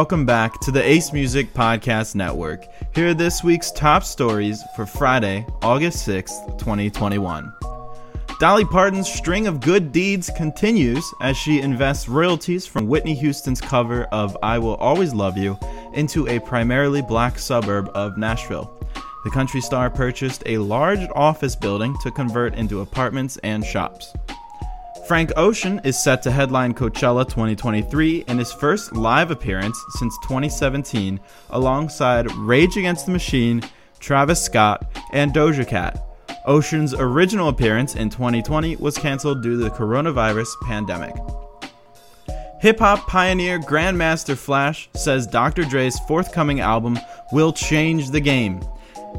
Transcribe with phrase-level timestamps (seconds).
[0.00, 2.64] welcome back to the Ace Music Podcast Network.
[2.94, 7.52] Here are this week's top stories for Friday, August 6th, 2021.
[8.40, 14.04] Dolly Parton's string of good deeds continues as she invests royalties from Whitney Houston's cover
[14.04, 15.58] of I Will Always Love You
[15.92, 18.72] into a primarily black suburb of Nashville.
[19.24, 24.14] The country star purchased a large office building to convert into apartments and shops.
[25.10, 31.18] Frank Ocean is set to headline Coachella 2023 in his first live appearance since 2017
[31.50, 33.60] alongside Rage Against the Machine,
[33.98, 36.00] Travis Scott, and Doja Cat.
[36.46, 41.16] Ocean's original appearance in 2020 was canceled due to the coronavirus pandemic.
[42.60, 45.64] Hip hop pioneer Grandmaster Flash says Dr.
[45.64, 46.96] Dre's forthcoming album
[47.32, 48.60] will change the game.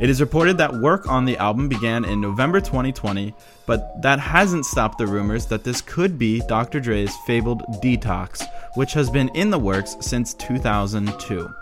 [0.00, 3.34] It is reported that work on the album began in November 2020,
[3.66, 6.78] but that hasn't stopped the rumors that this could be Dr.
[6.78, 11.52] Dre's fabled Detox, which has been in the works since 2002.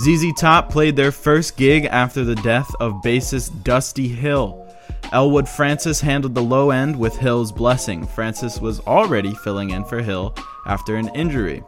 [0.00, 4.64] ZZ Top played their first gig after the death of bassist Dusty Hill.
[5.12, 8.06] Elwood Francis handled the low end with Hill's blessing.
[8.06, 10.34] Francis was already filling in for Hill
[10.66, 11.62] after an injury.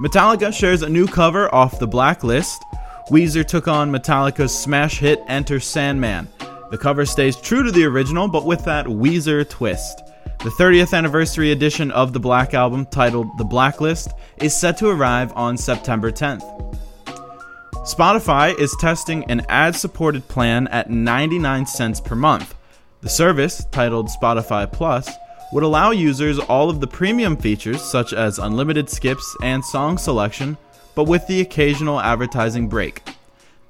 [0.00, 2.62] Metallica shares a new cover off the blacklist.
[3.08, 6.28] Weezer took on Metallica's smash hit Enter Sandman.
[6.70, 10.02] The cover stays true to the original, but with that Weezer twist.
[10.40, 15.32] The 30th anniversary edition of the Black Album, titled The Blacklist, is set to arrive
[15.34, 16.44] on September 10th.
[17.86, 22.54] Spotify is testing an ad supported plan at 99 cents per month.
[23.00, 25.10] The service, titled Spotify Plus,
[25.54, 30.58] would allow users all of the premium features such as unlimited skips and song selection
[30.98, 33.04] but with the occasional advertising break.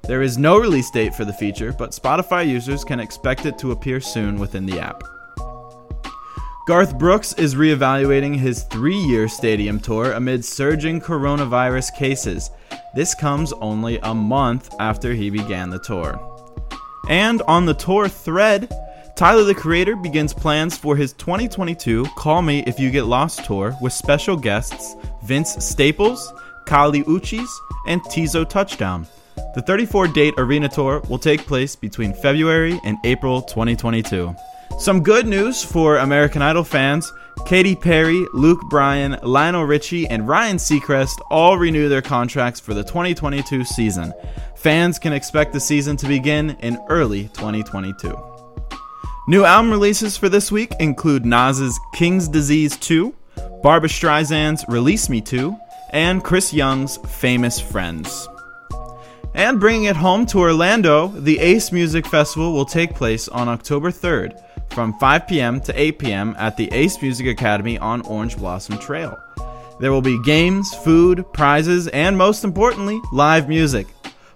[0.01, 3.71] There is no release date for the feature, but Spotify users can expect it to
[3.71, 5.03] appear soon within the app.
[6.65, 12.49] Garth Brooks is reevaluating his three year stadium tour amid surging coronavirus cases.
[12.95, 16.19] This comes only a month after he began the tour.
[17.09, 18.73] And on the tour thread,
[19.15, 23.77] Tyler the Creator begins plans for his 2022 Call Me If You Get Lost tour
[23.83, 26.33] with special guests Vince Staples,
[26.69, 27.49] Kali Uchis,
[27.87, 29.07] and Teezo Touchdown.
[29.55, 34.35] The 34 date arena tour will take place between February and April 2022.
[34.77, 37.11] Some good news for American Idol fans
[37.47, 42.83] Katy Perry, Luke Bryan, Lionel Richie, and Ryan Seacrest all renew their contracts for the
[42.83, 44.13] 2022 season.
[44.55, 48.15] Fans can expect the season to begin in early 2022.
[49.27, 53.15] New album releases for this week include Nas's King's Disease 2,
[53.63, 55.57] Barbra Streisand's Release Me 2,
[55.91, 58.27] and Chris Young's Famous Friends.
[59.33, 63.91] And bringing it home to Orlando, the Ace Music Festival will take place on October
[63.91, 65.61] 3rd from 5 p.m.
[65.61, 66.35] to 8 p.m.
[66.37, 69.17] at the Ace Music Academy on Orange Blossom Trail.
[69.79, 73.87] There will be games, food, prizes, and most importantly, live music.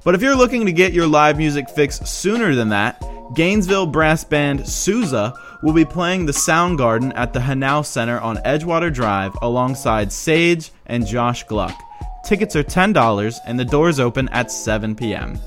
[0.03, 3.01] But if you're looking to get your live music fix sooner than that,
[3.35, 8.93] Gainesville brass band Sousa will be playing the Soundgarden at the Hanaud Center on Edgewater
[8.93, 11.77] Drive alongside Sage and Josh Gluck.
[12.25, 15.39] Tickets are $10 and the doors open at 7 p.m.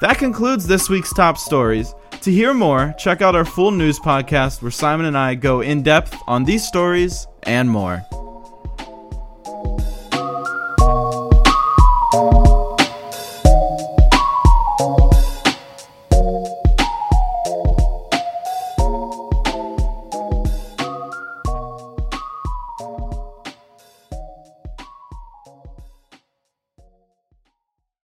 [0.00, 1.94] That concludes this week's top stories.
[2.22, 5.82] To hear more, check out our full news podcast where Simon and I go in
[5.82, 8.04] depth on these stories and more.